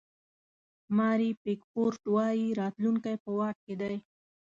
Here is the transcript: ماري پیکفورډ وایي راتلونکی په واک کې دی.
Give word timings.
ماري 0.97 1.29
پیکفورډ 1.43 2.01
وایي 2.15 2.47
راتلونکی 2.61 3.15
په 3.23 3.29
واک 3.37 3.57
کې 3.65 3.75
دی. 3.81 3.95